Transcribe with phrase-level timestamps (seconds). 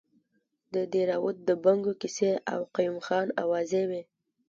[0.73, 4.01] د دیراوت د بنګو کیسې او قیوم خان اوازې وې.